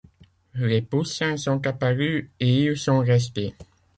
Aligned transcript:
Les 0.55 0.81
poussins 0.81 1.37
sont 1.37 1.67
apparus 1.67 2.27
et 2.39 2.63
ils 2.65 2.75
sont 2.75 3.01
restés. 3.01 3.53